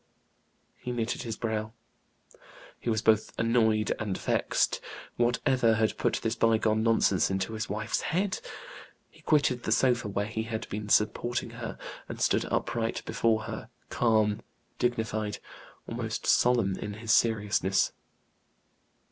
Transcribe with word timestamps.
He 0.79 0.91
knitted 0.91 1.21
his 1.21 1.37
brow; 1.37 1.73
he 2.79 2.89
was 2.89 3.03
both 3.03 3.31
annoyed 3.37 3.93
and 3.99 4.17
vexed. 4.17 4.81
Whatever 5.15 5.75
had 5.75 5.95
put 5.95 6.15
this 6.23 6.33
bygone 6.35 6.81
nonsense 6.81 7.29
into 7.29 7.53
his 7.53 7.69
wife's 7.69 8.01
head? 8.01 8.39
He 9.11 9.21
quitted 9.21 9.61
the 9.61 9.71
sofa 9.71 10.07
where 10.07 10.25
he 10.25 10.41
had 10.41 10.67
been 10.69 10.89
supporting 10.89 11.51
her, 11.51 11.77
and 12.09 12.19
stood 12.19 12.45
upright 12.45 13.05
before 13.05 13.43
her, 13.43 13.69
calm, 13.91 14.41
dignified, 14.79 15.37
almost 15.87 16.25
solemn 16.25 16.75
in 16.79 16.93
his 16.93 17.13
seriousness. 17.13 17.91